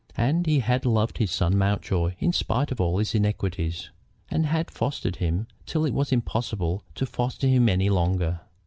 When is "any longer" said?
7.69-8.39